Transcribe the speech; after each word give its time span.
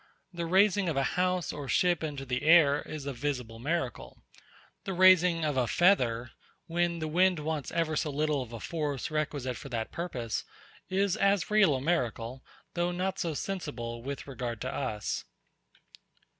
The 0.33 0.47
raising 0.47 0.89
of 0.89 0.97
a 0.97 1.03
house 1.13 1.53
or 1.53 1.67
ship 1.67 2.03
into 2.03 2.25
the 2.25 2.41
air 2.41 2.81
is 2.81 3.05
a 3.05 3.13
visible 3.13 3.59
miracle. 3.59 4.23
The 4.83 4.93
raising 4.93 5.45
of 5.45 5.57
a 5.57 5.67
feather, 5.67 6.31
when 6.65 6.97
the 6.97 7.07
wind 7.07 7.37
wants 7.37 7.69
ever 7.69 7.95
so 7.95 8.09
little 8.09 8.41
of 8.41 8.51
a 8.51 8.59
force 8.59 9.11
requisite 9.11 9.57
for 9.57 9.69
that 9.69 9.91
purpose, 9.91 10.43
is 10.89 11.15
as 11.15 11.51
real 11.51 11.75
a 11.75 11.81
miracle, 11.81 12.43
though 12.73 12.91
not 12.91 13.19
so 13.19 13.35
sensible 13.35 14.01
with 14.01 14.25
regard 14.25 14.59
to 14.61 14.73
us. 14.73 15.23